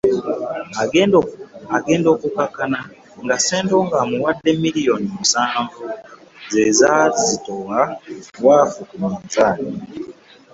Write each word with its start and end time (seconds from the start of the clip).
Agenda 1.77 2.07
okukkakkana 2.15 2.79
nga 3.23 3.35
Ssentongo 3.39 3.93
amuwadde 4.03 4.51
million 4.63 5.01
musanvu 5.17 5.79
ze 6.53 6.63
zaazitowa 6.79 7.79
waafu 8.45 8.81
ku 8.89 8.95
minzaani. 9.01 9.69